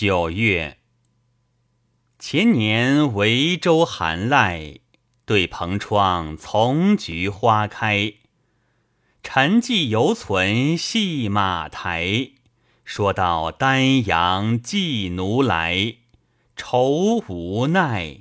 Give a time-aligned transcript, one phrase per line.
[0.00, 0.78] 九月，
[2.20, 4.78] 前年维州寒籁，
[5.24, 8.12] 对蓬窗丛菊花开。
[9.24, 12.30] 陈迹犹存戏马台，
[12.84, 15.96] 说到丹阳寄奴来，
[16.54, 18.20] 愁无奈。